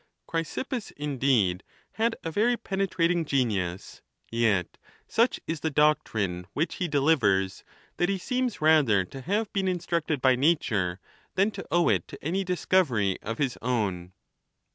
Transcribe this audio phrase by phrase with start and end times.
[0.03, 0.07] VI.
[0.31, 7.63] Chrysippus, indeed, had a very penetrating genius; yet such is the doctrine which he delivers,
[7.97, 10.99] that he seems' rather to have been instructed by nature
[11.35, 14.13] than to owe it to any discovery of his own.